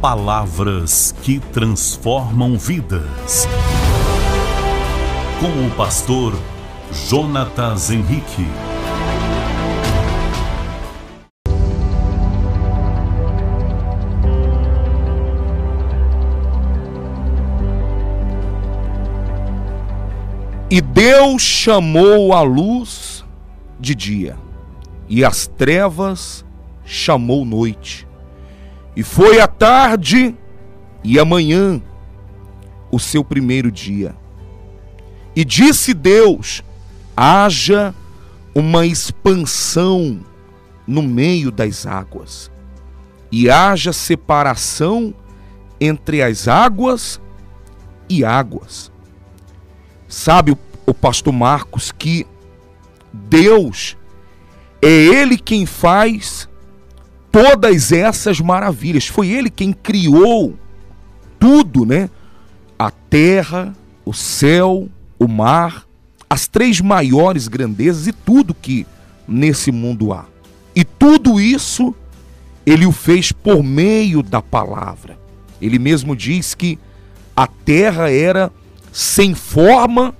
Palavras 0.00 1.12
que 1.24 1.40
transformam 1.40 2.56
vidas. 2.56 3.48
Com 5.40 5.66
o 5.66 5.70
pastor 5.72 6.38
Jonatas 6.92 7.90
Henrique. 7.90 8.46
E 20.70 20.80
Deus 20.80 21.42
chamou 21.42 22.32
a 22.32 22.42
luz 22.42 23.24
de 23.80 23.96
dia, 23.96 24.36
e 25.08 25.24
as 25.24 25.48
trevas 25.48 26.44
chamou 26.84 27.44
noite. 27.44 28.07
E 28.98 29.02
foi 29.04 29.38
a 29.38 29.46
tarde 29.46 30.34
e 31.04 31.20
amanhã 31.20 31.80
o 32.90 32.98
seu 32.98 33.22
primeiro 33.22 33.70
dia. 33.70 34.12
E 35.36 35.44
disse 35.44 35.94
Deus: 35.94 36.64
haja 37.16 37.94
uma 38.52 38.84
expansão 38.84 40.18
no 40.84 41.00
meio 41.00 41.52
das 41.52 41.86
águas, 41.86 42.50
e 43.30 43.48
haja 43.48 43.92
separação 43.92 45.14
entre 45.80 46.20
as 46.20 46.48
águas 46.48 47.20
e 48.08 48.24
águas. 48.24 48.90
Sabe 50.08 50.58
o, 50.84 50.92
pastor 50.92 51.32
Marcos 51.32 51.92
que 51.92 52.26
Deus 53.12 53.96
é 54.82 54.88
Ele 54.88 55.38
quem 55.38 55.66
faz 55.66 56.48
todas 57.30 57.92
essas 57.92 58.40
maravilhas. 58.40 59.06
Foi 59.06 59.28
Ele 59.28 59.50
quem 59.50 59.72
criou 59.72 60.54
tudo, 61.38 61.84
né? 61.84 62.10
A 62.78 62.90
terra, 62.90 63.74
o 64.04 64.12
céu, 64.12 64.88
o 65.18 65.28
mar, 65.28 65.86
as 66.28 66.46
três 66.46 66.80
maiores 66.80 67.48
grandezas 67.48 68.06
e 68.06 68.12
tudo 68.12 68.54
que 68.54 68.86
nesse 69.26 69.72
mundo 69.72 70.12
há. 70.12 70.26
E 70.74 70.84
tudo 70.84 71.40
isso 71.40 71.94
ele 72.64 72.86
o 72.86 72.92
fez 72.92 73.32
por 73.32 73.62
meio 73.62 74.22
da 74.22 74.42
palavra. 74.42 75.18
Ele 75.60 75.78
mesmo 75.78 76.14
diz 76.14 76.54
que 76.54 76.78
a 77.34 77.46
terra 77.46 78.10
era 78.10 78.52
sem 78.92 79.34
forma 79.34 80.14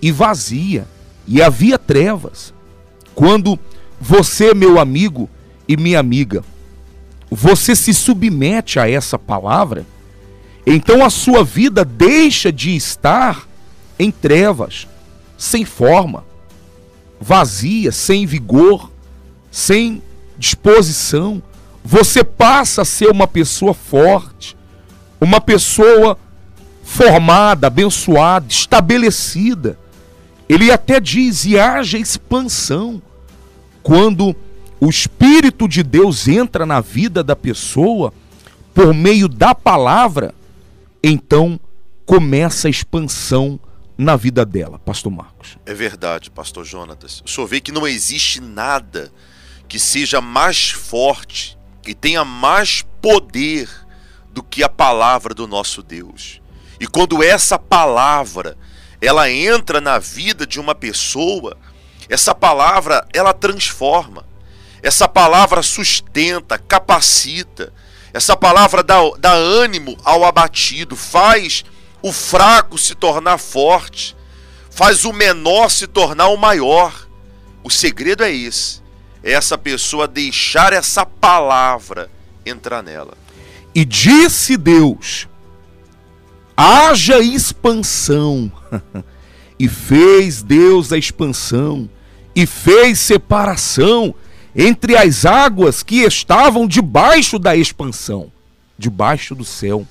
e 0.00 0.12
vazia, 0.12 0.86
e 1.26 1.42
havia 1.42 1.78
trevas. 1.78 2.52
Quando 3.14 3.58
você, 4.00 4.54
meu 4.54 4.78
amigo 4.78 5.28
e 5.68 5.76
minha 5.76 6.00
amiga, 6.00 6.42
você 7.30 7.76
se 7.76 7.92
submete 7.92 8.80
a 8.80 8.88
essa 8.88 9.18
palavra, 9.18 9.84
então 10.66 11.04
a 11.04 11.10
sua 11.10 11.44
vida 11.44 11.84
deixa 11.84 12.50
de 12.50 12.74
estar 12.74 13.46
em 13.98 14.10
trevas, 14.10 14.88
sem 15.36 15.64
forma, 15.64 16.24
vazia, 17.20 17.92
sem 17.92 18.24
vigor, 18.26 18.90
sem 19.50 20.02
disposição. 20.38 21.42
Você 21.84 22.22
passa 22.24 22.82
a 22.82 22.84
ser 22.84 23.10
uma 23.10 23.26
pessoa 23.26 23.74
forte, 23.74 24.56
uma 25.20 25.40
pessoa 25.40 26.18
formada, 26.82 27.66
abençoada, 27.66 28.46
estabelecida. 28.48 29.78
Ele 30.48 30.70
até 30.70 31.00
diz: 31.00 31.44
e 31.44 31.58
haja 31.58 31.98
expansão. 31.98 33.02
Quando 33.82 34.34
o 34.80 34.88
Espírito 34.88 35.68
de 35.68 35.82
Deus 35.82 36.28
entra 36.28 36.64
na 36.64 36.80
vida 36.80 37.22
da 37.22 37.34
pessoa, 37.34 38.12
por 38.74 38.94
meio 38.94 39.28
da 39.28 39.54
palavra, 39.54 40.34
então 41.02 41.58
começa 42.06 42.68
a 42.68 42.70
expansão 42.70 43.58
na 43.96 44.14
vida 44.14 44.46
dela, 44.46 44.78
Pastor 44.78 45.10
Marcos. 45.10 45.58
É 45.66 45.74
verdade, 45.74 46.30
Pastor 46.30 46.64
Jonatas. 46.64 47.20
O 47.26 47.28
senhor 47.28 47.46
vê 47.48 47.60
que 47.60 47.72
não 47.72 47.86
existe 47.86 48.40
nada 48.40 49.12
que 49.66 49.78
seja 49.78 50.20
mais 50.20 50.70
forte 50.70 51.58
e 51.84 51.94
tenha 51.94 52.24
mais 52.24 52.82
poder 53.02 53.68
do 54.30 54.42
que 54.42 54.62
a 54.62 54.68
palavra 54.68 55.34
do 55.34 55.48
nosso 55.48 55.82
Deus. 55.82 56.40
E 56.78 56.86
quando 56.86 57.22
essa 57.22 57.58
palavra 57.58 58.56
ela 59.00 59.30
entra 59.30 59.80
na 59.80 59.98
vida 59.98 60.46
de 60.46 60.60
uma 60.60 60.74
pessoa, 60.74 61.56
essa 62.08 62.34
palavra 62.34 63.06
ela 63.12 63.32
transforma. 63.32 64.27
Essa 64.82 65.08
palavra 65.08 65.62
sustenta, 65.62 66.58
capacita. 66.58 67.72
Essa 68.12 68.36
palavra 68.36 68.82
dá, 68.82 68.96
dá 69.18 69.32
ânimo 69.32 69.96
ao 70.04 70.24
abatido, 70.24 70.96
faz 70.96 71.64
o 72.02 72.12
fraco 72.12 72.78
se 72.78 72.94
tornar 72.94 73.38
forte, 73.38 74.16
faz 74.70 75.04
o 75.04 75.12
menor 75.12 75.70
se 75.70 75.86
tornar 75.86 76.28
o 76.28 76.36
maior. 76.36 77.06
O 77.62 77.70
segredo 77.70 78.22
é 78.24 78.32
esse: 78.32 78.80
é 79.22 79.32
essa 79.32 79.58
pessoa 79.58 80.08
deixar 80.08 80.72
essa 80.72 81.04
palavra 81.04 82.10
entrar 82.46 82.82
nela. 82.82 83.14
E 83.74 83.84
disse 83.84 84.56
Deus: 84.56 85.28
haja 86.56 87.18
expansão. 87.20 88.50
e 89.58 89.68
fez 89.68 90.40
Deus 90.40 90.92
a 90.92 90.98
expansão, 90.98 91.90
e 92.34 92.46
fez 92.46 93.00
separação 93.00 94.14
entre 94.60 94.96
as 94.96 95.24
águas 95.24 95.84
que 95.84 96.00
estavam 96.00 96.66
debaixo 96.66 97.38
da 97.38 97.54
expansão, 97.54 98.32
debaixo 98.76 99.32
do 99.32 99.44
céu. 99.44 99.86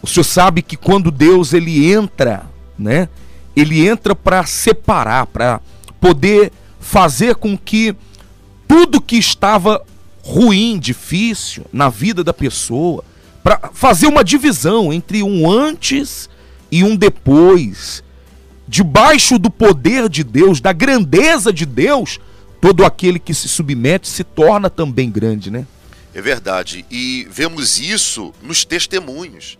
O 0.00 0.06
senhor 0.06 0.24
sabe 0.24 0.62
que 0.62 0.78
quando 0.78 1.10
Deus 1.10 1.52
ele 1.52 1.92
entra, 1.92 2.46
né? 2.78 3.06
Ele 3.54 3.86
entra 3.86 4.14
para 4.14 4.46
separar, 4.46 5.26
para 5.26 5.60
poder 6.00 6.50
fazer 6.80 7.34
com 7.34 7.56
que 7.56 7.94
tudo 8.66 9.00
que 9.00 9.16
estava 9.16 9.84
ruim, 10.22 10.78
difícil 10.78 11.66
na 11.70 11.90
vida 11.90 12.24
da 12.24 12.32
pessoa, 12.32 13.04
para 13.42 13.70
fazer 13.74 14.06
uma 14.06 14.24
divisão 14.24 14.90
entre 14.90 15.22
um 15.22 15.50
antes 15.50 16.30
e 16.72 16.82
um 16.82 16.96
depois. 16.96 18.02
Debaixo 18.66 19.38
do 19.38 19.50
poder 19.50 20.08
de 20.08 20.24
Deus, 20.24 20.62
da 20.62 20.72
grandeza 20.72 21.52
de 21.52 21.66
Deus, 21.66 22.18
todo 22.64 22.82
aquele 22.82 23.18
que 23.18 23.34
se 23.34 23.46
submete 23.46 24.08
se 24.08 24.24
torna 24.24 24.70
também 24.70 25.10
grande, 25.10 25.50
né? 25.50 25.66
É 26.14 26.22
verdade. 26.22 26.86
E 26.90 27.28
vemos 27.30 27.78
isso 27.78 28.32
nos 28.40 28.64
testemunhos. 28.64 29.58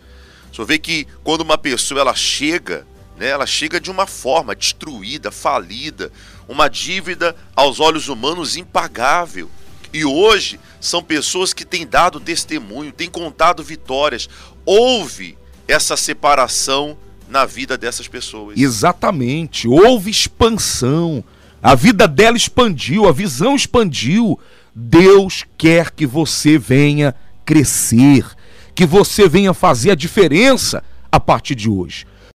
Você 0.51 0.65
vê 0.65 0.79
que 0.79 1.05
quando 1.23 1.41
uma 1.41 1.55
pessoa 1.55 2.01
ela 2.01 2.15
chega, 2.15 2.83
né, 3.15 3.27
ela 3.27 3.45
chega 3.45 3.79
de 3.79 3.91
uma 3.91 4.07
forma 4.07 4.55
destruída, 4.55 5.29
falida, 5.29 6.11
uma 6.47 6.67
dívida 6.67 7.35
aos 7.55 7.79
olhos 7.79 8.07
humanos 8.07 8.57
impagável. 8.57 9.51
E 9.93 10.03
hoje 10.03 10.59
são 10.81 11.03
pessoas 11.03 11.53
que 11.53 11.63
têm 11.63 11.85
dado 11.85 12.19
testemunho, 12.19 12.91
têm 12.91 13.07
contado 13.07 13.63
vitórias. 13.63 14.27
Houve 14.65 15.37
essa 15.67 15.95
separação 15.95 16.97
na 17.29 17.45
vida 17.45 17.77
dessas 17.77 18.07
pessoas. 18.07 18.57
Exatamente, 18.57 19.67
houve 19.67 20.09
expansão. 20.09 21.23
A 21.61 21.75
vida 21.75 22.07
dela 22.07 22.37
expandiu, 22.37 23.07
a 23.07 23.11
visão 23.11 23.55
expandiu. 23.55 24.39
Deus 24.75 25.45
quer 25.57 25.91
que 25.91 26.05
você 26.05 26.57
venha 26.57 27.15
crescer, 27.45 28.25
que 28.73 28.85
você 28.85 29.27
venha 29.27 29.53
fazer 29.53 29.91
a 29.91 29.95
diferença 29.95 30.83
a 31.11 31.19
partir 31.19 31.55
de 31.55 31.69
hoje. 31.69 32.05